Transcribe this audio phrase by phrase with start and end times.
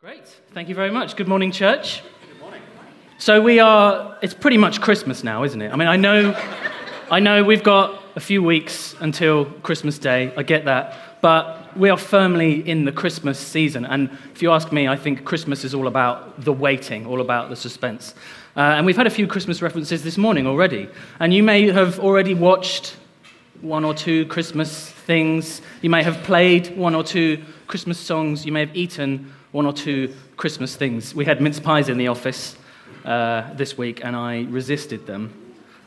[0.00, 0.28] Great.
[0.54, 1.16] Thank you very much.
[1.16, 2.04] Good morning, church.
[2.30, 2.62] Good morning.
[3.18, 5.72] So we are it's pretty much Christmas now, isn't it?
[5.72, 6.40] I mean, I know
[7.10, 10.32] I know we've got a few weeks until Christmas Day.
[10.36, 11.20] I get that.
[11.20, 13.84] But we are firmly in the Christmas season.
[13.84, 17.50] And if you ask me, I think Christmas is all about the waiting, all about
[17.50, 18.14] the suspense.
[18.56, 20.88] Uh, and we've had a few Christmas references this morning already.
[21.18, 22.96] And you may have already watched
[23.62, 25.60] one or two Christmas things.
[25.82, 28.46] You may have played one or two Christmas songs.
[28.46, 31.14] You may have eaten one or two Christmas things.
[31.14, 32.56] We had mince pies in the office
[33.04, 35.32] uh, this week, and I resisted them.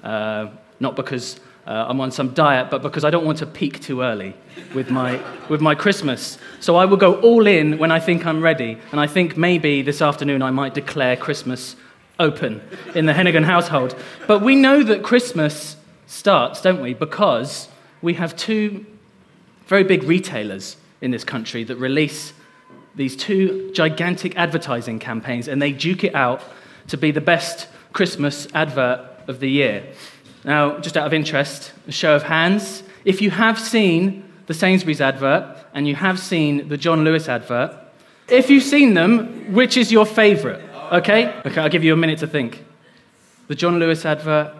[0.03, 3.79] Uh, not because uh, I'm on some diet, but because I don't want to peak
[3.81, 4.33] too early
[4.73, 6.39] with my, with my Christmas.
[6.59, 9.83] So I will go all in when I think I'm ready, and I think maybe
[9.83, 11.75] this afternoon I might declare Christmas
[12.19, 12.61] open
[12.95, 13.95] in the Hennigan household.
[14.27, 15.75] But we know that Christmas
[16.07, 16.93] starts, don't we?
[16.93, 17.67] Because
[18.01, 18.85] we have two
[19.67, 22.33] very big retailers in this country that release
[23.01, 26.43] these two gigantic advertising campaigns, and they duke it out
[26.87, 29.83] to be the best Christmas advert of the year.
[30.43, 32.83] Now, just out of interest, a show of hands.
[33.03, 37.75] If you have seen the Sainsbury's advert and you have seen the John Lewis advert,
[38.27, 40.61] if you've seen them, which is your favourite?
[40.91, 41.33] Okay?
[41.43, 42.63] Okay, I'll give you a minute to think.
[43.47, 44.53] The John Lewis advert,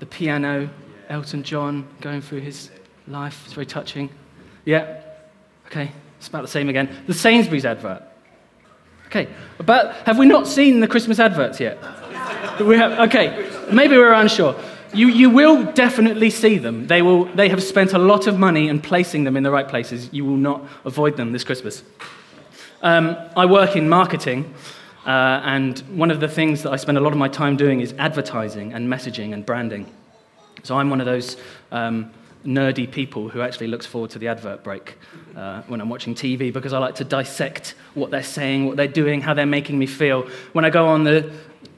[0.00, 0.68] the piano,
[1.08, 2.70] Elton John going through his
[3.06, 3.42] life.
[3.44, 4.10] It's very touching.
[4.64, 5.02] Yeah?
[5.66, 6.94] Okay, it's about the same again.
[7.06, 8.02] The Sainsbury's advert.
[9.06, 9.26] Okay,
[9.64, 11.78] but have we not seen the Christmas adverts yet?
[12.60, 14.54] We have, okay, maybe we're unsure.
[14.92, 16.86] You, you will definitely see them.
[16.88, 19.66] They, will, they have spent a lot of money in placing them in the right
[19.66, 20.10] places.
[20.12, 21.82] You will not avoid them this Christmas.
[22.82, 24.52] Um, I work in marketing,
[25.06, 27.80] uh, and one of the things that I spend a lot of my time doing
[27.80, 29.90] is advertising and messaging and branding.
[30.64, 31.38] So I'm one of those
[31.72, 32.12] um,
[32.44, 34.96] nerdy people who actually looks forward to the advert break
[35.36, 38.88] uh, when I'm watching TV because I like to dissect what they're saying, what they're
[38.88, 40.28] doing, how they're making me feel.
[40.52, 41.32] When I go on the,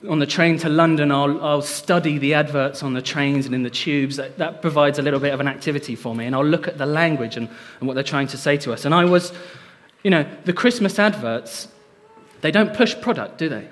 [0.09, 3.63] on the train to London, I'll, I'll study the adverts on the trains and in
[3.63, 4.17] the tubes.
[4.17, 6.27] That, that provides a little bit of an activity for me.
[6.27, 7.49] And I'll look at the language and,
[7.81, 8.85] and what they're trying to say to us.
[8.85, 9.33] And I was,
[10.05, 11.69] you know, the Christmas adverts,
[12.41, 13.69] they don't push product, do they?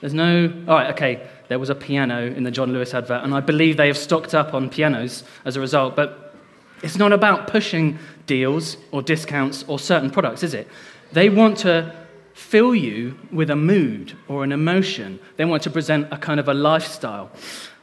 [0.00, 3.34] There's no, all right, okay, there was a piano in the John Lewis advert, and
[3.34, 6.34] I believe they have stocked up on pianos as a result, but
[6.82, 10.68] it's not about pushing deals or discounts or certain products, is it?
[11.12, 11.94] They want to
[12.34, 15.18] fill you with a mood or an emotion.
[15.36, 17.32] They want to present a kind of a lifestyle.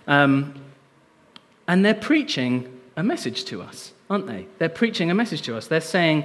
[0.07, 0.53] Um,
[1.67, 4.47] and they're preaching a message to us, aren't they?
[4.59, 5.67] They're preaching a message to us.
[5.67, 6.23] They're saying,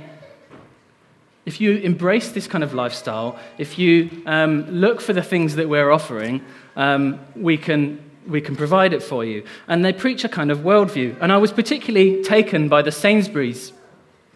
[1.47, 5.69] if you embrace this kind of lifestyle, if you um, look for the things that
[5.69, 6.45] we're offering,
[6.77, 9.45] um, we, can, we can provide it for you.
[9.67, 11.17] And they preach a kind of worldview.
[11.21, 13.73] And I was particularly taken by the Sainsbury's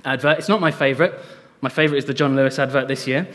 [0.05, 0.39] advert.
[0.39, 1.15] It's not my favorite.
[1.61, 3.29] My favorite is the John Lewis advert this year.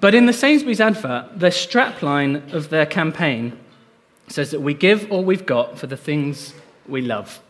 [0.00, 3.58] But in the Sainsbury's advert, the strapline of their campaign
[4.28, 6.54] says that we give all we've got for the things
[6.86, 7.40] we love.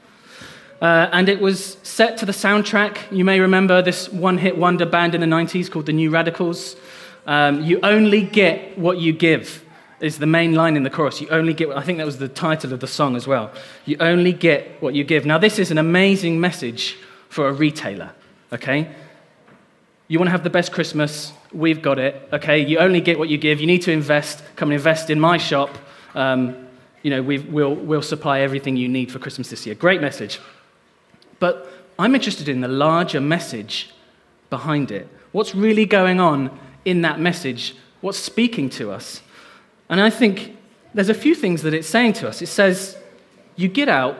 [0.80, 3.10] Uh, and it was set to the soundtrack.
[3.10, 6.76] You may remember this one hit wonder band in the 90s called the New Radicals.
[7.26, 9.64] Um, you only get what you give,
[10.00, 11.20] is the main line in the chorus.
[11.20, 13.50] You only get, I think that was the title of the song as well.
[13.84, 15.26] You only get what you give.
[15.26, 16.96] Now, this is an amazing message
[17.28, 18.12] for a retailer,
[18.52, 18.94] okay?
[20.06, 22.64] You want to have the best Christmas, we've got it, okay?
[22.64, 23.60] You only get what you give.
[23.60, 24.42] You need to invest.
[24.56, 25.76] Come and invest in my shop.
[26.14, 26.68] Um,
[27.02, 29.74] you know, we will we'll supply everything you need for Christmas this year.
[29.74, 30.40] Great message.
[31.38, 33.90] But I'm interested in the larger message
[34.50, 35.08] behind it.
[35.32, 37.76] What's really going on in that message?
[38.00, 39.22] What's speaking to us?
[39.88, 40.56] And I think
[40.94, 42.42] there's a few things that it's saying to us.
[42.42, 42.96] It says,
[43.56, 44.16] You get out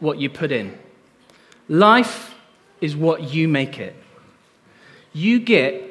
[0.00, 0.78] what you put in.
[1.68, 2.34] Life
[2.80, 3.94] is what you make it.
[5.12, 5.82] You get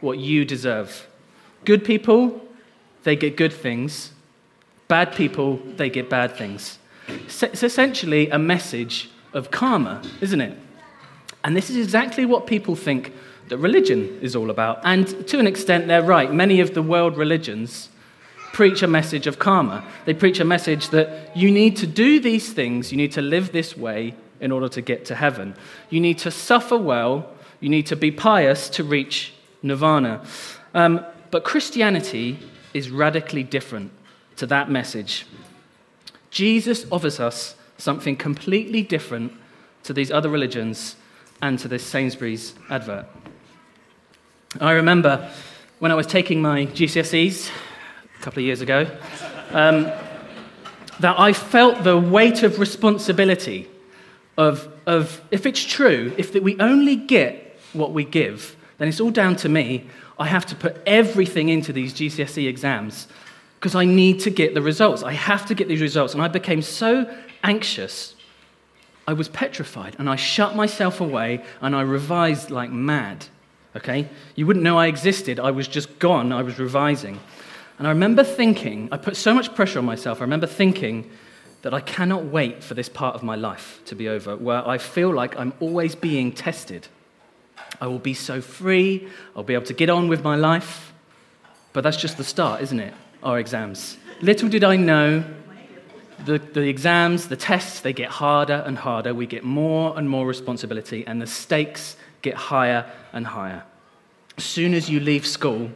[0.00, 1.06] what you deserve.
[1.64, 2.40] Good people,
[3.04, 4.12] they get good things.
[4.88, 6.78] Bad people, they get bad things.
[7.08, 10.56] It's essentially a message of karma, isn't it?
[11.44, 13.12] And this is exactly what people think
[13.48, 14.80] that religion is all about.
[14.84, 16.32] And to an extent, they're right.
[16.32, 17.90] Many of the world religions
[18.54, 19.84] preach a message of karma.
[20.06, 23.52] They preach a message that you need to do these things, you need to live
[23.52, 25.54] this way in order to get to heaven.
[25.90, 27.28] You need to suffer well,
[27.60, 30.24] you need to be pious to reach nirvana.
[30.72, 32.38] Um, but Christianity
[32.72, 33.90] is radically different
[34.36, 35.26] to that message.
[36.30, 39.32] Jesus offers us something completely different
[39.84, 40.96] to these other religions
[41.42, 43.06] and to this Sainsbury's advert.
[44.60, 45.30] I remember
[45.78, 47.50] when I was taking my GCSEs
[48.18, 48.86] a couple of years ago
[49.50, 49.90] um,
[51.00, 53.68] that I felt the weight of responsibility
[54.38, 59.00] of, of if it's true, if that we only get what we give, then it's
[59.00, 59.86] all down to me.
[60.18, 63.08] I have to put everything into these GCSE exams
[63.58, 65.02] because I need to get the results.
[65.02, 66.14] I have to get these results.
[66.14, 67.12] And I became so
[67.44, 68.16] anxious,
[69.06, 69.94] I was petrified.
[69.98, 73.26] And I shut myself away and I revised like mad.
[73.76, 74.08] Okay?
[74.34, 75.38] You wouldn't know I existed.
[75.38, 76.32] I was just gone.
[76.32, 77.20] I was revising.
[77.78, 80.20] And I remember thinking, I put so much pressure on myself.
[80.20, 81.10] I remember thinking
[81.62, 84.78] that I cannot wait for this part of my life to be over, where I
[84.78, 86.86] feel like I'm always being tested.
[87.80, 90.92] I will be so free, I'll be able to get on with my life.
[91.72, 92.94] But that's just the start, isn't it?
[93.22, 93.96] Our exams.
[94.20, 95.24] Little did I know
[96.24, 99.14] the, the exams, the tests, they get harder and harder.
[99.14, 103.64] We get more and more responsibility, and the stakes get higher and higher.
[104.36, 105.70] As soon as you leave school,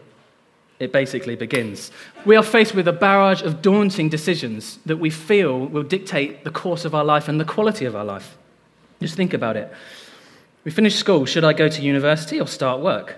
[0.78, 1.90] it basically begins.
[2.24, 6.50] We are faced with a barrage of daunting decisions that we feel will dictate the
[6.50, 8.36] course of our life and the quality of our life.
[9.00, 9.72] Just think about it.
[10.64, 11.24] We finish school.
[11.26, 13.16] Should I go to university or start work?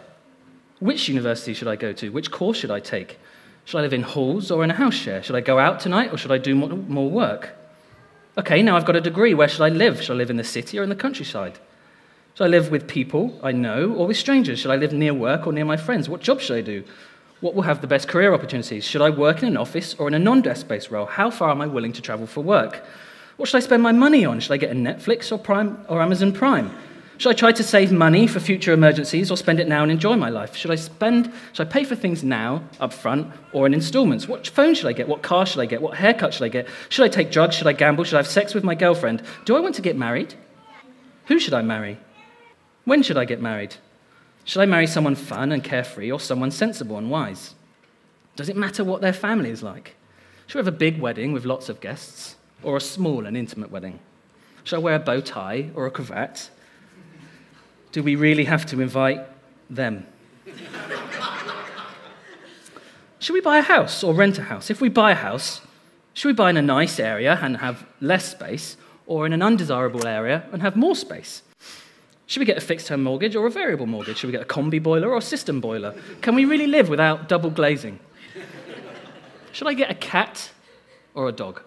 [0.78, 2.10] Which university should I go to?
[2.10, 3.18] Which course should I take?
[3.64, 5.22] Should I live in halls or in a house share?
[5.22, 7.56] Should I go out tonight or should I do more work?
[8.38, 9.34] Okay, now I've got a degree.
[9.34, 10.02] Where should I live?
[10.02, 11.58] Should I live in the city or in the countryside?
[12.34, 14.60] Should I live with people I know or with strangers?
[14.60, 16.08] Should I live near work or near my friends?
[16.08, 16.84] What job should I do?
[17.40, 18.84] What will have the best career opportunities?
[18.84, 21.06] Should I work in an office or in a non desk based role?
[21.06, 22.84] How far am I willing to travel for work?
[23.36, 24.40] What should I spend my money on?
[24.40, 26.70] Should I get a Netflix or, Prime, or Amazon Prime?
[27.20, 30.16] Should I try to save money for future emergencies or spend it now and enjoy
[30.16, 30.56] my life?
[30.56, 34.26] Should I spend, should I pay for things now, up front, or in installments?
[34.26, 35.06] What phone should I get?
[35.06, 35.82] What car should I get?
[35.82, 36.66] What haircut should I get?
[36.88, 37.56] Should I take drugs?
[37.56, 38.04] Should I gamble?
[38.04, 39.22] Should I have sex with my girlfriend?
[39.44, 40.34] Do I want to get married?
[41.26, 41.98] Who should I marry?
[42.86, 43.76] When should I get married?
[44.46, 47.54] Should I marry someone fun and carefree or someone sensible and wise?
[48.34, 49.94] Does it matter what their family is like?
[50.46, 53.70] Should we have a big wedding with lots of guests or a small and intimate
[53.70, 53.98] wedding?
[54.64, 56.48] Should I wear a bow tie or a cravat?
[57.92, 59.20] Do we really have to invite
[59.68, 60.06] them?
[63.18, 64.70] should we buy a house or rent a house?
[64.70, 65.60] If we buy a house,
[66.14, 68.76] should we buy in a nice area and have less space,
[69.06, 71.42] or in an undesirable area and have more space?
[72.26, 74.18] Should we get a fixed term mortgage or a variable mortgage?
[74.18, 75.94] Should we get a combi boiler or a system boiler?
[76.20, 77.98] Can we really live without double glazing?
[79.50, 80.50] Should I get a cat
[81.14, 81.60] or a dog?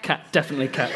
[0.00, 0.90] Cat, definitely cat.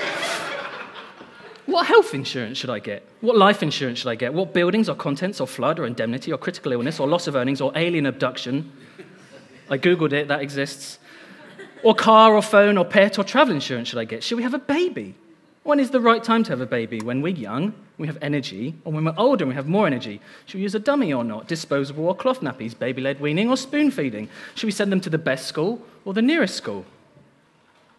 [1.70, 3.06] What health insurance should I get?
[3.20, 4.34] What life insurance should I get?
[4.34, 7.60] What buildings or contents or flood or indemnity or critical illness or loss of earnings
[7.60, 8.72] or alien abduction?
[9.70, 10.98] I Googled it, that exists.
[11.84, 14.24] Or car or phone or pet or travel insurance should I get?
[14.24, 15.14] Should we have a baby?
[15.62, 17.02] When is the right time to have a baby?
[17.02, 20.20] When we're young, we have energy, or when we're older and we have more energy?
[20.46, 21.46] Should we use a dummy or not?
[21.46, 22.76] Disposable or cloth nappies?
[22.76, 24.28] Baby led weaning or spoon feeding?
[24.56, 26.84] Should we send them to the best school or the nearest school?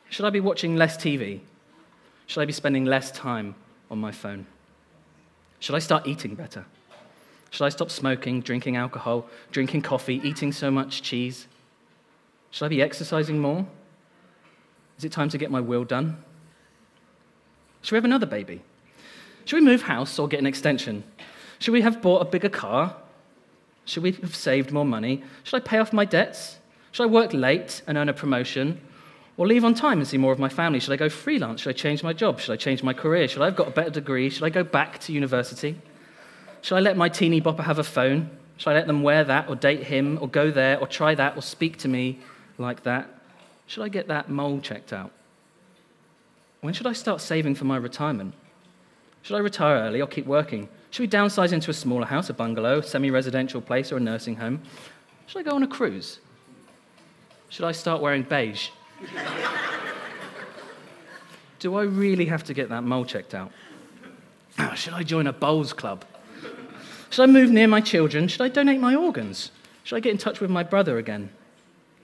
[0.10, 1.40] Should I be watching less TV?
[2.32, 3.56] Should I be spending less time
[3.90, 4.46] on my phone?
[5.60, 6.64] Should I start eating better?
[7.50, 11.48] Should I stop smoking, drinking alcohol, drinking coffee, eating so much cheese?
[12.52, 13.68] Should I be exercising more?
[14.98, 16.24] Is it time to get my will done?
[17.82, 18.62] Should we have another baby?
[19.44, 21.04] Should we move house or get an extension?
[21.60, 22.96] Should we have bought a bigger car?
[23.84, 25.22] Should we have saved more money?
[25.44, 26.60] Should I pay off my debts?
[26.94, 28.80] Should I work late and earn a promotion?
[29.38, 30.80] Or leave on time and see more of my family?
[30.80, 31.62] Should I go freelance?
[31.62, 32.40] Should I change my job?
[32.40, 33.28] Should I change my career?
[33.28, 34.30] Should I have got a better degree?
[34.30, 35.78] Should I go back to university?
[36.62, 38.30] Should I let my teeny bopper have a phone?
[38.58, 41.36] Should I let them wear that or date him or go there or try that
[41.38, 42.20] or speak to me
[42.58, 43.10] like that?
[43.66, 45.12] Should I get that mole checked out?
[46.60, 48.36] When should I start saving for my retirement?
[49.24, 50.70] Should I retire early or keep working?
[50.92, 54.00] Should we downsize into a smaller house, a bungalow, a semi residential place, or a
[54.00, 54.62] nursing home?
[55.26, 56.20] Should I go on a cruise?
[57.50, 58.70] Should I start wearing beige?
[61.60, 63.52] Do I really have to get that mole checked out?
[64.58, 66.06] Oh, should I join a bowls club?
[67.12, 68.28] Should I move near my children?
[68.28, 69.52] Should I donate my organs?
[69.84, 71.30] Should I get in touch with my brother again?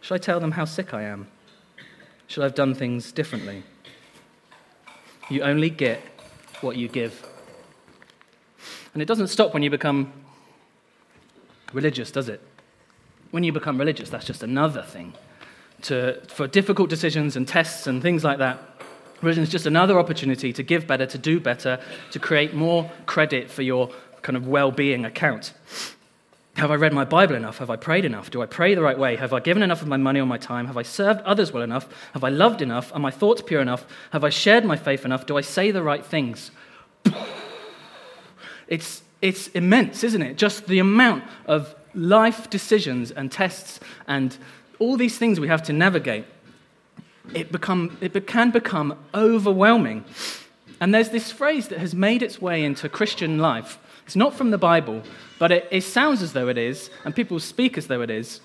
[0.02, 1.28] Should I tell them how sick I am?
[2.28, 3.64] Should I have done things differently?
[5.30, 6.02] You only get
[6.62, 7.26] what you give.
[8.94, 10.14] And it doesn't stop when you become
[11.74, 12.42] religious, does it?
[13.32, 15.14] When you become religious, that's just another thing
[15.84, 18.60] to, for difficult decisions and tests and things like that.
[19.22, 21.80] Religion is just another opportunity to give better, to do better,
[22.12, 23.90] to create more credit for your
[24.22, 25.54] kind of well being account.
[26.56, 27.60] Have I read my Bible enough?
[27.60, 28.32] Have I prayed enough?
[28.32, 29.16] Do I pray the right way?
[29.16, 30.66] Have I given enough of my money or my time?
[30.66, 31.88] Have I served others well enough?
[32.14, 32.92] Have I loved enough?
[32.94, 33.86] Are my thoughts pure enough?
[34.12, 35.28] Have I shared my faith enough?
[35.28, 36.52] Do I say the right things?
[38.68, 40.38] It's, it's immense, isn't it?
[40.38, 44.38] Just the amount of life decisions and tests and
[44.80, 46.26] all these things we have to navigate,
[47.34, 50.06] it, become, it can become overwhelming.
[50.80, 54.52] And there's this phrase that has made its way into Christian life It's not from
[54.52, 55.02] the Bible,
[55.38, 58.40] but it, it sounds as though it is, and people speak as though it is.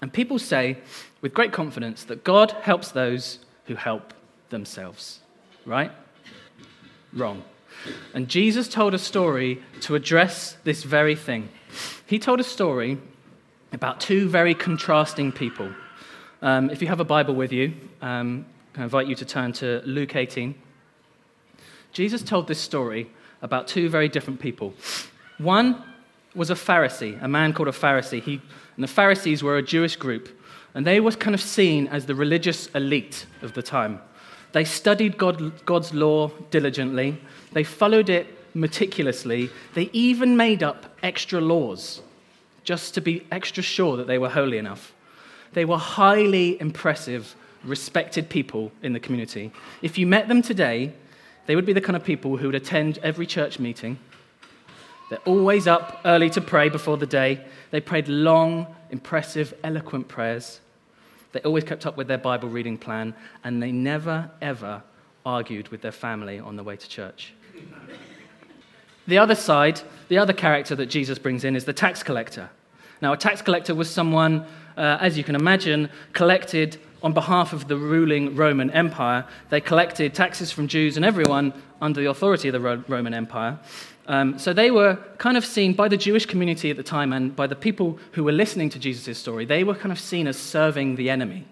[0.00, 0.78] And people say
[1.20, 4.14] with great confidence that God helps those who help
[4.48, 5.20] themselves.
[5.66, 5.92] Right?
[7.12, 7.42] Wrong.
[8.14, 11.50] And Jesus told a story to address this very thing.
[12.06, 12.98] He told a story
[13.72, 15.70] about two very contrasting people.
[16.40, 18.46] Um, if you have a Bible with you, um,
[18.76, 20.54] I invite you to turn to Luke 18.
[21.92, 23.10] Jesus told this story
[23.42, 24.74] about two very different people.
[25.38, 25.82] One
[26.34, 28.22] was a Pharisee, a man called a Pharisee.
[28.22, 28.40] He,
[28.76, 30.28] and the Pharisees were a Jewish group,
[30.74, 34.00] and they were kind of seen as the religious elite of the time.
[34.52, 37.20] They studied God, God's law diligently,
[37.52, 42.00] they followed it meticulously, they even made up extra laws
[42.68, 44.92] just to be extra sure that they were holy enough.
[45.54, 47.34] They were highly impressive,
[47.64, 49.52] respected people in the community.
[49.80, 50.92] If you met them today,
[51.46, 53.98] they would be the kind of people who would attend every church meeting.
[55.08, 57.42] They're always up early to pray before the day.
[57.70, 60.60] They prayed long, impressive, eloquent prayers.
[61.32, 64.82] They always kept up with their Bible reading plan, and they never, ever
[65.24, 67.32] argued with their family on the way to church.
[69.06, 72.50] The other side, the other character that Jesus brings in is the tax collector.
[73.00, 74.44] Now, a tax collector was someone,
[74.76, 79.24] uh, as you can imagine, collected on behalf of the ruling Roman Empire.
[79.50, 83.58] They collected taxes from Jews and everyone under the authority of the Ro- Roman Empire.
[84.08, 87.36] Um, so they were kind of seen by the Jewish community at the time and
[87.36, 90.38] by the people who were listening to Jesus' story, they were kind of seen as
[90.38, 91.46] serving the enemy.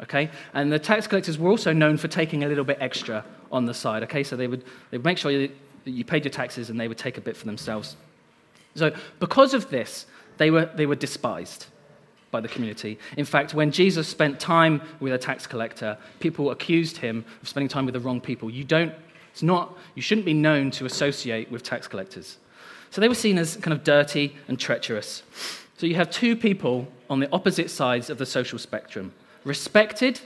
[0.00, 0.30] Okay?
[0.54, 3.74] And the tax collectors were also known for taking a little bit extra on the
[3.74, 4.02] side.
[4.04, 4.24] Okay?
[4.24, 5.50] So they would, they would make sure you,
[5.84, 7.96] you paid your taxes and they would take a bit for themselves.
[8.74, 11.66] So because of this, they were, they were despised
[12.34, 12.98] by the community.
[13.16, 17.68] In fact, when Jesus spent time with a tax collector, people accused him of spending
[17.68, 18.50] time with the wrong people.
[18.50, 18.92] You don't,
[19.30, 22.38] it's not, you shouldn't be known to associate with tax collectors.
[22.90, 25.22] So they were seen as kind of dirty and treacherous.
[25.78, 29.12] So you have two people on the opposite sides of the social spectrum
[29.44, 30.20] respected,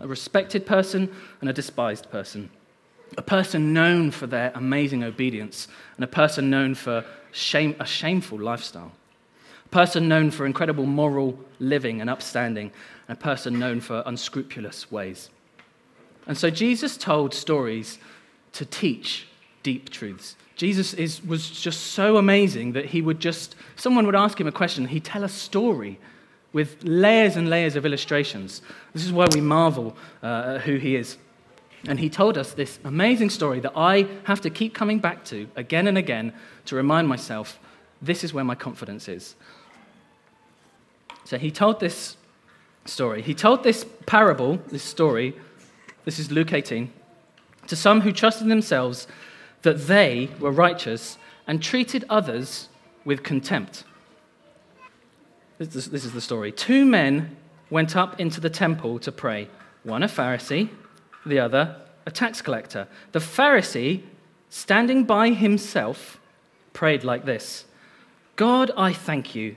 [0.00, 2.48] a respected person, and a despised person.
[3.18, 8.40] A person known for their amazing obedience, and a person known for shame, a shameful
[8.40, 8.92] lifestyle
[9.72, 12.70] person known for incredible moral living and upstanding,
[13.08, 15.30] and a person known for unscrupulous ways.
[16.28, 17.98] And so Jesus told stories
[18.52, 19.26] to teach
[19.64, 20.36] deep truths.
[20.54, 24.52] Jesus is, was just so amazing that he would just, someone would ask him a
[24.52, 25.98] question, he'd tell a story
[26.52, 28.62] with layers and layers of illustrations.
[28.92, 31.16] This is why we marvel uh, at who he is.
[31.88, 35.48] And he told us this amazing story that I have to keep coming back to
[35.56, 36.32] again and again
[36.66, 37.58] to remind myself
[38.00, 39.34] this is where my confidence is.
[41.32, 42.18] So he told this
[42.84, 43.22] story.
[43.22, 45.34] He told this parable, this story,
[46.04, 46.92] this is Luke 18,
[47.68, 49.08] to some who trusted themselves
[49.62, 52.68] that they were righteous and treated others
[53.06, 53.84] with contempt.
[55.56, 56.52] This is, this is the story.
[56.52, 57.34] Two men
[57.70, 59.48] went up into the temple to pray,
[59.84, 60.68] one a Pharisee,
[61.24, 62.86] the other a tax collector.
[63.12, 64.02] The Pharisee,
[64.50, 66.20] standing by himself,
[66.74, 67.64] prayed like this
[68.36, 69.56] God, I thank you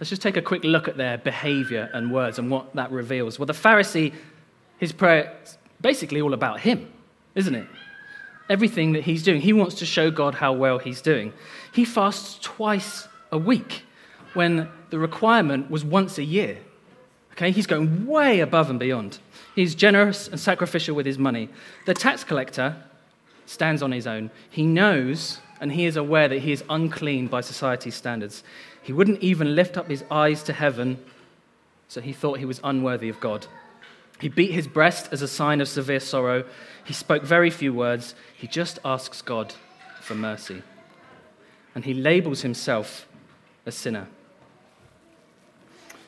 [0.00, 3.38] Let's just take a quick look at their behavior and words and what that reveals.
[3.38, 4.14] Well, the Pharisee,
[4.78, 6.90] his prayer is basically all about him,
[7.34, 7.66] isn't it?
[8.48, 11.34] Everything that he's doing, he wants to show God how well he's doing.
[11.74, 13.84] He fasts twice a week
[14.32, 16.56] when the requirement was once a year.
[17.32, 19.18] Okay, he's going way above and beyond.
[19.54, 21.50] He's generous and sacrificial with his money.
[21.84, 22.74] The tax collector
[23.44, 24.30] stands on his own.
[24.48, 28.42] He knows and he is aware that he is unclean by society's standards.
[28.82, 30.98] He wouldn't even lift up his eyes to heaven,
[31.86, 33.46] so he thought he was unworthy of God.
[34.20, 36.44] He beat his breast as a sign of severe sorrow.
[36.84, 38.14] He spoke very few words.
[38.36, 39.54] He just asks God
[40.00, 40.62] for mercy.
[41.74, 43.06] And he labels himself
[43.64, 44.08] a sinner.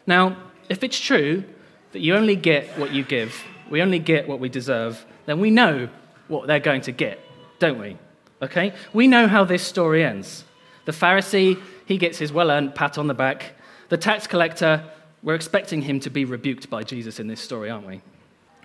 [0.06, 0.36] Now,
[0.68, 1.44] if it's true
[1.92, 5.50] that you only get what you give, we only get what we deserve, then we
[5.50, 5.88] know
[6.28, 7.20] what they're going to get,
[7.58, 7.96] don't we?
[8.42, 8.72] Okay?
[8.92, 10.44] We know how this story ends.
[10.84, 13.52] The Pharisee he gets his well earned pat on the back.
[13.88, 14.84] The tax collector,
[15.22, 17.96] we're expecting him to be rebuked by Jesus in this story, aren't we?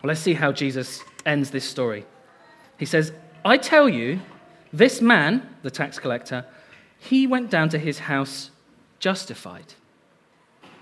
[0.01, 2.05] Well, let's see how Jesus ends this story.
[2.77, 3.11] He says,
[3.43, 4.19] I tell you,
[4.71, 6.45] this man, the tax collector,
[6.99, 8.51] he went down to his house
[8.99, 9.73] justified.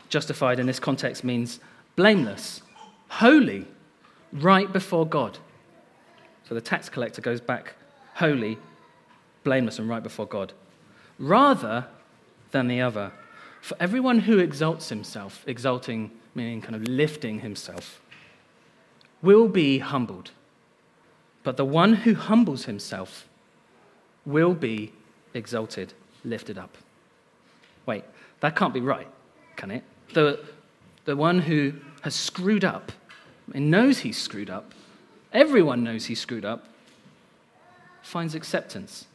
[0.09, 1.59] Justified in this context means
[1.95, 2.61] blameless,
[3.07, 3.65] holy,
[4.31, 5.37] right before God.
[6.47, 7.73] So the tax collector goes back
[8.15, 8.57] holy,
[9.45, 10.51] blameless, and right before God,
[11.17, 11.85] rather
[12.51, 13.13] than the other.
[13.61, 18.01] For everyone who exalts himself, exalting meaning kind of lifting himself,
[19.21, 20.31] will be humbled.
[21.43, 23.27] But the one who humbles himself
[24.25, 24.91] will be
[25.33, 26.77] exalted, lifted up.
[27.85, 28.03] Wait,
[28.41, 29.07] that can't be right,
[29.55, 29.83] can it?
[30.13, 30.43] The,
[31.05, 32.91] the one who has screwed up
[33.53, 34.73] and knows he's screwed up,
[35.31, 36.67] everyone knows he's screwed up,
[38.01, 39.05] finds acceptance.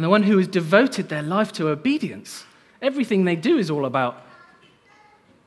[0.00, 2.46] And the one who has devoted their life to obedience,
[2.80, 4.22] everything they do is all about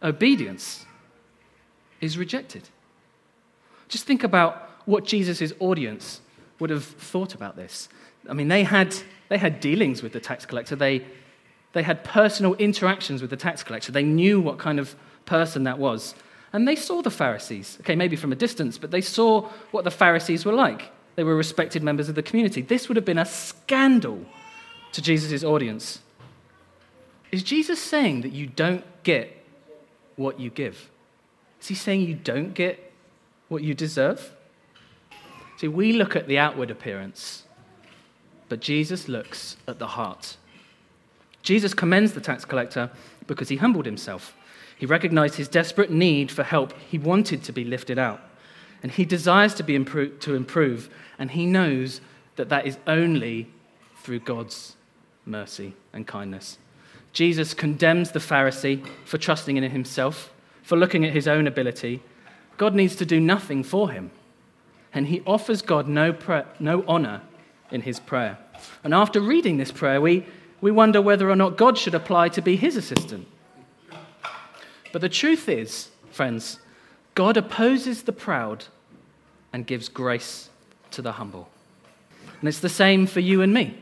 [0.03, 0.85] obedience,
[2.01, 2.69] is rejected.
[3.87, 6.21] Just think about what Jesus' audience
[6.59, 7.89] would have thought about this.
[8.29, 8.95] I mean, they had,
[9.27, 11.03] they had dealings with the tax collector, they,
[11.71, 14.95] they had personal interactions with the tax collector, they knew what kind of
[15.25, 16.13] person that was.
[16.53, 19.89] And they saw the Pharisees, okay, maybe from a distance, but they saw what the
[19.89, 20.91] Pharisees were like.
[21.15, 22.61] They were respected members of the community.
[22.61, 24.23] This would have been a scandal
[24.93, 25.99] to Jesus' audience.
[27.31, 29.45] Is Jesus saying that you don't get
[30.15, 30.89] what you give?
[31.59, 32.91] Is he saying you don't get
[33.49, 34.33] what you deserve?
[35.57, 37.43] See, we look at the outward appearance,
[38.49, 40.37] but Jesus looks at the heart.
[41.41, 42.89] Jesus commends the tax collector
[43.27, 44.35] because he humbled himself.
[44.77, 46.73] He recognized his desperate need for help.
[46.89, 48.21] He wanted to be lifted out.
[48.81, 50.89] And he desires to, be to improve.
[51.17, 52.01] And he knows
[52.35, 53.47] that that is only
[53.97, 54.75] through God's
[55.25, 56.57] mercy and kindness.
[57.13, 62.01] Jesus condemns the Pharisee for trusting in himself, for looking at his own ability.
[62.57, 64.11] God needs to do nothing for him.
[64.93, 66.15] And he offers God no,
[66.59, 67.21] no honor
[67.71, 68.37] in his prayer.
[68.83, 70.25] And after reading this prayer, we,
[70.61, 73.27] we wonder whether or not God should apply to be his assistant.
[74.91, 76.59] But the truth is, friends,
[77.15, 78.65] God opposes the proud
[79.51, 80.49] and gives grace
[80.91, 81.49] to the humble.
[82.39, 83.77] And it's the same for you and me.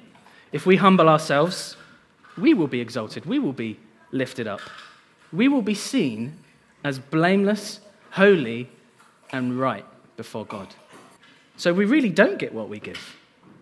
[0.51, 1.77] If we humble ourselves,
[2.37, 3.79] we will be exalted, we will be
[4.11, 4.61] lifted up.
[5.31, 6.37] We will be seen
[6.83, 7.79] as blameless,
[8.11, 8.69] holy,
[9.31, 9.85] and right
[10.17, 10.67] before God.
[11.57, 13.15] So we really don't get what we give.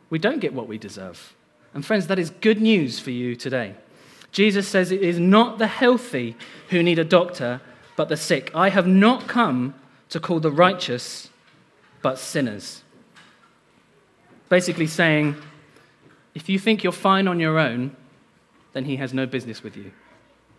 [0.10, 1.36] We don't get what we deserve.
[1.74, 3.76] And friends, that is good news for you today.
[4.32, 6.36] Jesus says it is not the healthy
[6.70, 7.62] who need a doctor,
[7.96, 8.52] but the sick.
[8.56, 9.76] I have not come
[10.10, 11.30] to call the righteous,
[12.02, 12.84] but sinners.
[14.50, 15.36] Basically, saying,
[16.36, 17.96] if you think you're fine on your own,
[18.74, 19.92] then he has no business with you.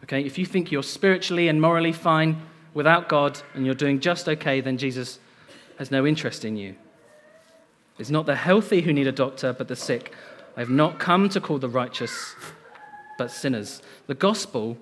[0.05, 0.23] Okay?
[0.25, 2.43] If you think you're spiritually and morally fine
[2.75, 5.19] without God and you're doing just okay, then Jesus
[5.79, 6.75] has no interest in you.
[7.99, 10.15] It's not the healthy who need a doctor, but the sick.
[10.57, 12.35] I have not come to call the righteous,
[13.19, 13.83] but sinners.
[14.07, 14.77] The gospel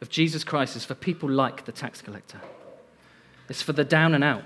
[0.00, 2.40] of Jesus Christ is for people like the tax collector,
[3.48, 4.44] it's for the down and out.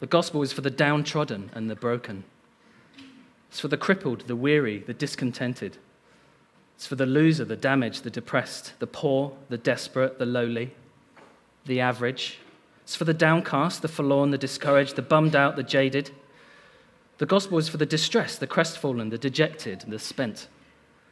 [0.00, 2.24] The gospel is for the downtrodden and the broken.
[3.52, 5.76] It's for the crippled, the weary, the discontented.
[6.74, 10.74] It's for the loser, the damaged, the depressed, the poor, the desperate, the lowly,
[11.66, 12.38] the average.
[12.82, 16.12] It's for the downcast, the forlorn, the discouraged, the bummed out, the jaded.
[17.18, 20.48] The gospel is for the distressed, the crestfallen, the dejected, the spent.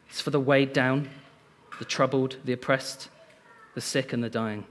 [0.08, 1.10] It's for the weighed down,
[1.78, 3.10] the troubled, the oppressed,
[3.74, 4.64] the sick, and the dying.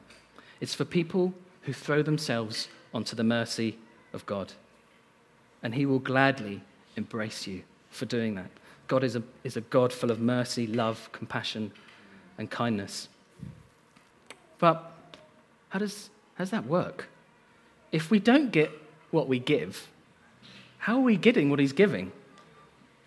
[0.59, 3.77] It's for people who throw themselves onto the mercy
[4.11, 4.53] of God.
[5.61, 6.63] And He will gladly
[6.99, 8.51] embrace you for doing that.
[8.87, 11.71] God is a, is a God full of mercy, love, compassion,
[12.37, 13.07] and kindness.
[14.59, 14.91] But
[15.69, 17.07] how does, how does that work?
[17.91, 18.71] If we don't get
[19.11, 19.87] what we give,
[20.79, 22.11] how are we getting what He's giving?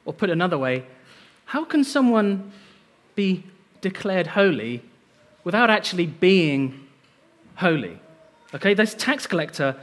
[0.04, 0.84] Or put another way,
[1.44, 2.52] how can someone
[3.14, 3.44] be
[3.80, 4.82] declared holy
[5.44, 6.86] without actually being
[7.56, 7.98] holy?
[8.54, 9.76] Okay, this tax collector,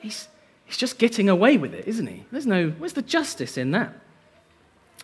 [0.00, 0.28] he's,
[0.70, 2.24] he's just getting away with it, isn't he?
[2.30, 3.92] There's no, where's the justice in that?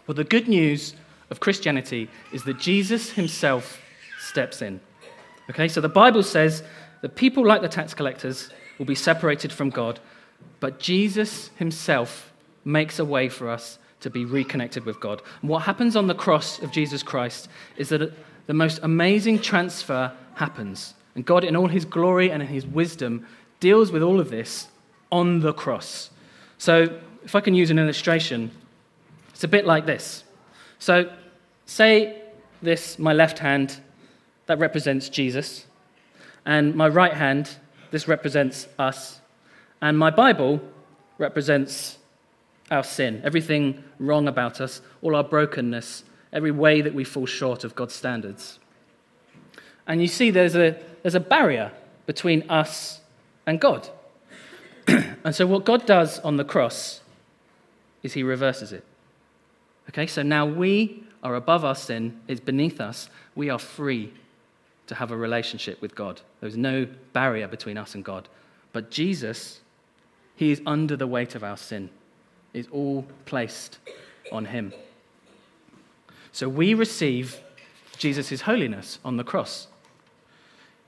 [0.06, 0.94] Well, the good news
[1.28, 3.80] of Christianity is that Jesus himself
[4.20, 4.78] steps in.
[5.50, 6.62] Okay, so the Bible says
[7.02, 8.48] that people like the tax collectors
[8.78, 9.98] will be separated from God,
[10.60, 12.32] but Jesus himself
[12.64, 15.20] makes a way for us to be reconnected with God.
[15.40, 18.12] And what happens on the cross of Jesus Christ is that
[18.46, 20.94] the most amazing transfer happens.
[21.16, 23.26] And God, in all his glory and in his wisdom,
[23.58, 24.68] deals with all of this
[25.10, 26.10] on the cross.
[26.58, 28.50] So, if I can use an illustration,
[29.30, 30.24] it's a bit like this.
[30.78, 31.12] So,
[31.66, 32.22] say
[32.62, 33.80] this, my left hand,
[34.46, 35.66] that represents Jesus,
[36.44, 37.56] and my right hand,
[37.90, 39.20] this represents us,
[39.80, 40.60] and my Bible
[41.18, 41.98] represents
[42.70, 47.64] our sin, everything wrong about us, all our brokenness, every way that we fall short
[47.64, 48.58] of God's standards.
[49.86, 51.72] And you see, there's a, there's a barrier
[52.06, 53.00] between us
[53.46, 53.88] and God.
[55.24, 57.00] and so, what God does on the cross
[58.02, 58.84] is he reverses it.
[59.88, 63.08] Okay, so now we are above our sin, it's beneath us.
[63.34, 64.12] We are free
[64.86, 66.20] to have a relationship with God.
[66.40, 68.28] There's no barrier between us and God.
[68.72, 69.60] But Jesus,
[70.36, 71.90] he is under the weight of our sin,
[72.52, 73.78] it's all placed
[74.32, 74.72] on him.
[76.32, 77.40] So we receive
[77.96, 79.68] Jesus' holiness on the cross.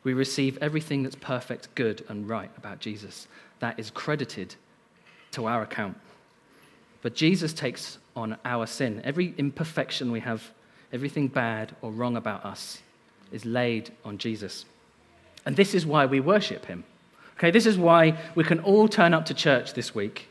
[0.05, 3.27] We receive everything that's perfect, good, and right about Jesus.
[3.61, 4.55] That is credited
[5.33, 5.97] to our account.
[7.03, 9.01] But Jesus takes on our sin.
[9.05, 10.51] Every imperfection we have,
[10.93, 12.83] everything bad or wrong about us,
[13.33, 14.65] is laid on Jesus.
[15.47, 16.85] And this is why we worship him.
[17.37, 20.29] Okay, this is why we can all turn up to church this week,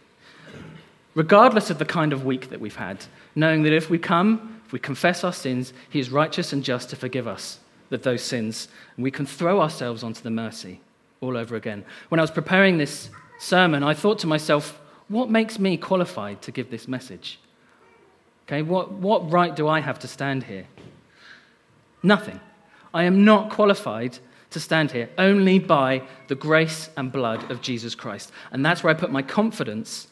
[1.16, 4.74] regardless of the kind of week that we've had, knowing that if we come, if
[4.74, 7.60] we confess our sins, he is righteous and just to forgive us
[7.92, 10.82] of those sins, and we can throw ourselves onto the mercy
[11.22, 11.84] all over again.
[12.10, 16.52] When I was preparing this sermon, I thought to myself, what makes me qualified to
[16.52, 17.40] give this message?
[18.48, 20.66] Okay, what, what right do I have to stand here?
[22.04, 22.40] Nothing.
[22.94, 24.18] I am not qualified
[24.52, 28.32] to stand here only by the grace and blood of Jesus Christ.
[28.52, 30.08] And that's where I put my confidence,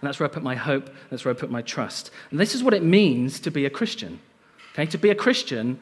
[0.00, 2.10] and that's where I put my hope, that's where I put my trust.
[2.30, 4.20] And this is what it means to be a Christian.
[4.72, 5.80] Okay, to be a Christian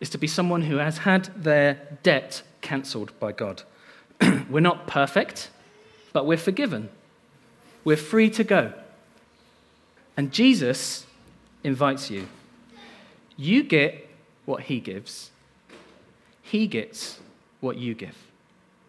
[0.00, 3.62] is to be someone who has had their debt cancelled by God.
[4.50, 5.50] we're not perfect,
[6.12, 6.88] but we're forgiven.
[7.84, 8.72] We're free to go.
[10.16, 11.06] And Jesus
[11.62, 12.26] invites you.
[13.36, 14.08] You get
[14.44, 15.30] what he gives,
[16.42, 17.20] he gets
[17.60, 18.16] what you give.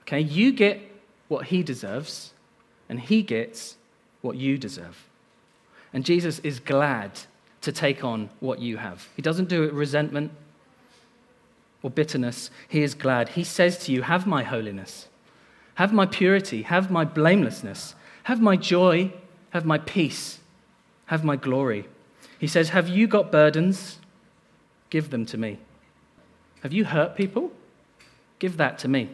[0.02, 0.22] Okay?
[0.22, 0.80] You get
[1.28, 2.34] what he deserves,
[2.88, 3.76] and he gets
[4.22, 5.08] what you deserve.
[5.94, 7.12] And Jesus is glad
[7.62, 9.08] to take on what you have.
[9.16, 10.32] He doesn't do it resentment
[11.84, 12.50] or bitterness.
[12.68, 13.30] He is glad.
[13.30, 15.08] He says to you, Have my holiness,
[15.80, 19.14] have my purity, have my blamelessness, have my joy,
[19.52, 20.40] have my peace,
[21.06, 21.86] have my glory.
[22.38, 23.98] He says, Have you got burdens?
[24.90, 25.58] Give them to me.
[26.64, 27.54] Have you hurt people?
[28.40, 29.10] Give that to me.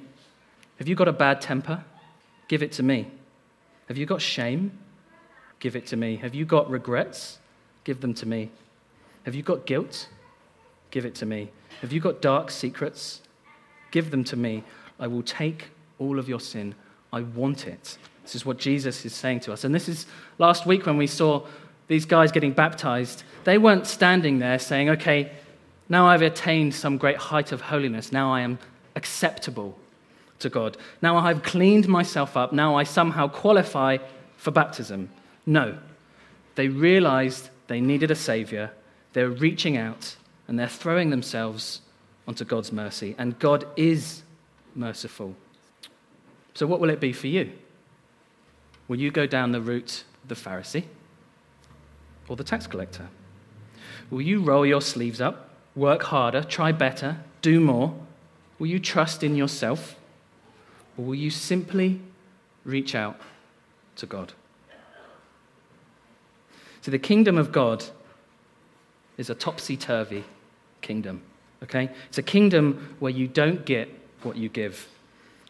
[0.79, 1.83] Have you got a bad temper?
[2.47, 3.11] Give it to me.
[3.87, 4.71] Have you got shame?
[5.59, 6.15] Give it to me.
[6.15, 7.37] Have you got regrets?
[7.83, 8.49] Give them to me.
[9.21, 10.09] Have you got guilt?
[10.89, 11.51] Give it to me.
[11.81, 13.21] Have you got dark secrets?
[13.91, 14.63] Give them to me.
[14.99, 16.75] I will take all of your sin.
[17.11, 17.97] I want it.
[18.23, 19.63] This is what Jesus is saying to us.
[19.63, 21.45] And this is last week when we saw
[21.87, 23.23] these guys getting baptized.
[23.43, 25.31] They weren't standing there saying, okay,
[25.87, 28.11] now I've attained some great height of holiness.
[28.11, 28.57] Now I am
[28.95, 29.77] acceptable
[30.39, 30.77] to God.
[31.01, 32.51] Now I've cleaned myself up.
[32.51, 33.97] Now I somehow qualify
[34.37, 35.09] for baptism.
[35.45, 35.77] No.
[36.55, 38.71] They realized they needed a savior.
[39.13, 40.15] They're reaching out
[40.47, 41.81] and they're throwing themselves
[42.27, 43.15] onto God's mercy.
[43.17, 44.23] And God is
[44.73, 45.35] merciful.
[46.55, 47.51] So, what will it be for you?
[48.87, 50.85] Will you go down the route of the Pharisee
[52.27, 53.09] or the tax collector?
[54.09, 57.93] Will you roll your sleeves up, work harder, try better, do more?
[58.57, 59.95] Will you trust in yourself?
[60.97, 61.99] Or will you simply
[62.63, 63.19] reach out
[63.97, 64.31] to God?
[66.81, 67.83] So, the kingdom of God
[69.17, 70.23] is a topsy turvy
[70.81, 71.21] kingdom.
[71.63, 71.89] Okay?
[72.07, 73.89] It's a kingdom where you don't get
[74.23, 74.87] what you give,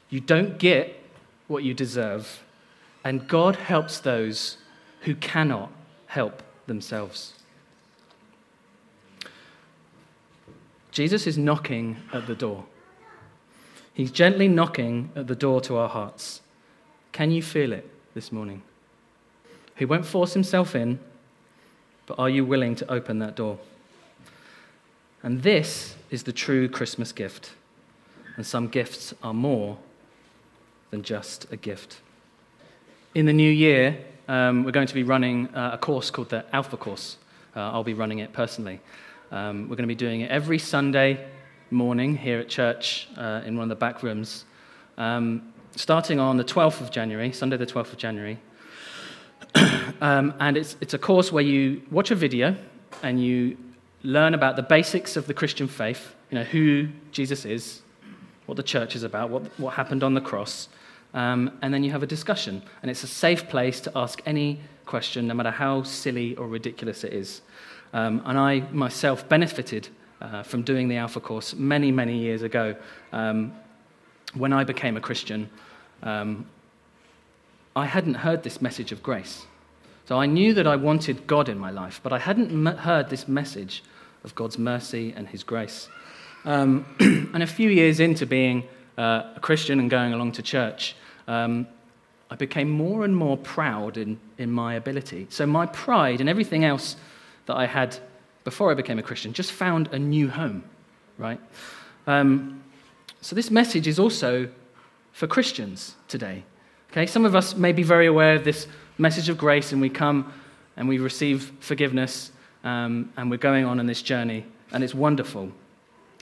[0.10, 1.00] you don't get
[1.48, 2.44] what you deserve,
[3.04, 4.58] and God helps those
[5.02, 5.72] who cannot
[6.08, 7.34] help themselves.
[10.92, 12.66] Jesus is knocking at the door.
[13.94, 16.42] He's gently knocking at the door to our hearts.
[17.12, 18.62] Can you feel it this morning?
[19.76, 21.00] He won't force himself in,
[22.06, 23.60] but are you willing to open that door?
[25.22, 27.52] And this is the true Christmas gift.
[28.36, 29.78] And some gifts are more
[30.96, 31.98] than just a gift.
[33.16, 33.98] In the new year,
[34.30, 37.18] um, we're going to be running uh, a course called the Alpha Course.
[37.54, 38.80] Uh, I'll be running it personally.
[39.30, 41.28] Um, we're going to be doing it every Sunday
[41.70, 44.46] morning here at church uh, in one of the back rooms,
[44.98, 48.40] um, starting on the 12th of January, Sunday the 12th of January.
[50.00, 52.56] um, and it's, it's a course where you watch a video
[53.04, 53.58] and you
[54.04, 57.82] learn about the basics of the Christian faith, you know, who Jesus is,
[58.46, 60.70] what the church is about, what, what happened on the cross,
[61.16, 62.62] um, and then you have a discussion.
[62.82, 67.04] And it's a safe place to ask any question, no matter how silly or ridiculous
[67.04, 67.42] it is.
[67.94, 69.88] Um, and I myself benefited
[70.22, 72.76] uh, from doing the Alpha course many, many years ago.
[73.14, 73.54] Um,
[74.34, 75.50] when I became a Christian,
[76.04, 76.46] um,
[77.78, 79.46] I hadn't heard this message of grace.
[80.08, 83.10] So I knew that I wanted God in my life, but I hadn't m- heard
[83.10, 83.84] this message
[84.26, 85.88] of God's mercy and His grace.
[86.44, 90.96] Um, and a few years into being uh, a Christian and going along to church,
[91.28, 91.68] um,
[92.30, 95.28] I became more and more proud in, in my ability.
[95.30, 96.96] So my pride and everything else
[97.46, 97.98] that I had
[98.44, 100.64] before I became a Christian just found a new home,
[101.18, 101.40] right?
[102.08, 102.64] Um,
[103.22, 104.50] so this message is also
[105.12, 106.44] for Christians today.
[106.92, 109.90] Okay, some of us may be very aware of this message of grace, and we
[109.90, 110.32] come
[110.78, 112.32] and we receive forgiveness,
[112.64, 115.52] um, and we're going on in this journey, and it's wonderful.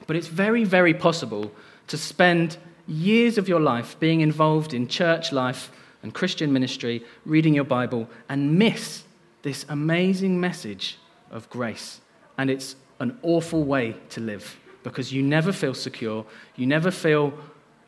[0.07, 1.51] But it's very, very possible
[1.87, 7.53] to spend years of your life being involved in church life and Christian ministry, reading
[7.53, 9.03] your Bible, and miss
[9.41, 10.97] this amazing message
[11.31, 12.01] of grace.
[12.37, 17.33] And it's an awful way to live because you never feel secure, you never feel,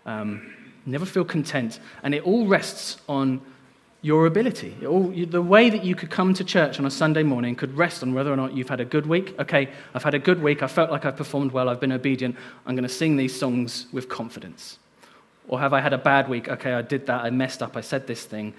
[0.06, 0.54] um,
[0.86, 3.42] never feel content, and it all rests on
[4.02, 4.76] your ability.
[4.86, 8.04] All, the way that you could come to church on a Sunday morning could rest
[8.04, 9.34] on whether or not you've had a good week.
[9.40, 10.62] Okay, I've had a good week.
[10.62, 11.68] I felt like I've performed well.
[11.70, 12.36] I've been obedient.
[12.66, 14.78] I'm going to sing these songs with confidence.
[15.48, 16.50] Or have I had a bad week?
[16.50, 17.24] Okay, I did that.
[17.24, 17.78] I messed up.
[17.78, 18.54] I said this thing.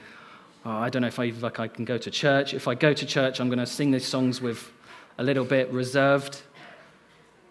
[0.64, 2.55] Oh, I don't know if I, like, I can go to church.
[2.55, 4.72] If I go to church, I'm going to sing these songs with
[5.18, 6.42] a little bit reserved.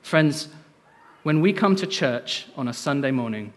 [0.01, 0.49] Friends,
[1.23, 3.53] when we come to church on a Sunday morning,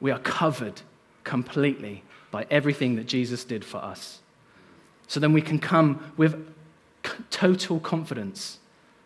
[0.00, 0.80] we are covered
[1.24, 4.20] completely by everything that Jesus did for us.
[5.08, 6.54] So then we can come with
[7.30, 8.58] total confidence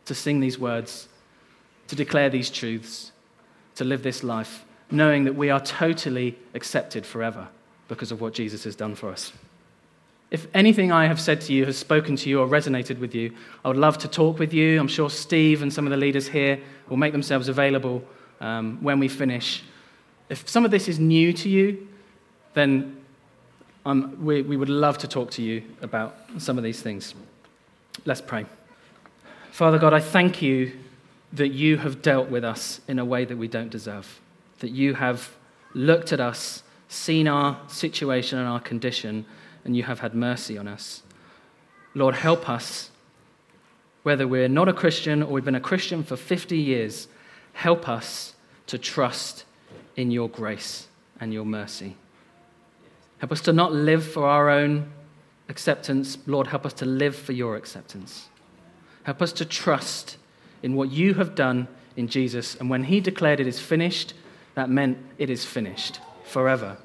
[0.05, 1.09] to sing these words,
[1.89, 3.13] to declare these truths,
[3.77, 7.49] to live this life, knowing that we are totally accepted forever
[7.89, 9.33] because of what Jesus has done for us.
[10.31, 13.33] If anything I have said to you has spoken to you or resonated with you,
[13.65, 14.81] I would love to talk with you.
[14.81, 18.03] I'm sure Steve and some of the leaders here will make themselves available
[18.41, 19.63] um, when we finish.
[20.31, 21.87] If some of this is new to you,
[22.55, 22.97] then
[23.85, 27.15] um, we, we would love to talk to you about some of these things.
[28.05, 28.47] Let's pray.
[29.51, 30.73] Father God, I thank you
[31.33, 34.21] that you have dealt with us in a way that we don't deserve,
[34.63, 35.37] that you have
[35.75, 39.27] looked at us, seen our situation and our condition,
[39.65, 41.03] and you have had mercy on us.
[41.95, 42.91] Lord, help us,
[44.05, 47.09] whether we're not a Christian or we've been a Christian for 50 years,
[47.55, 48.35] help us
[48.69, 49.45] to trust
[49.97, 50.87] in your grace
[51.21, 51.97] and your mercy.
[53.19, 54.93] Help us to not live for our own
[55.49, 56.19] acceptance.
[56.27, 58.29] Lord, help us to live for your acceptance.
[59.03, 60.19] Help us to trust
[60.63, 62.55] in what you have done in Jesus.
[62.55, 64.15] And when he declared it is finished,
[64.55, 66.77] that meant it is finished forever.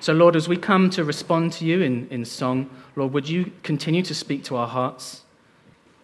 [0.00, 3.52] So, Lord, as we come to respond to you in, in song, Lord, would you
[3.62, 5.22] continue to speak to our hearts?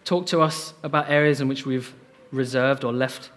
[0.05, 1.93] Talk to us about areas in which we've
[2.31, 3.31] reserved or left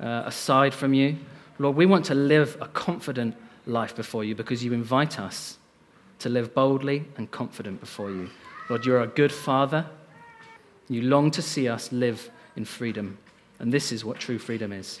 [0.00, 1.16] uh, aside from you.
[1.58, 5.58] Lord, we want to live a confident life before you because you invite us
[6.18, 8.28] to live boldly and confident before you.
[8.68, 9.86] Lord, you're a good father.
[10.88, 13.18] You long to see us live in freedom.
[13.58, 15.00] And this is what true freedom is.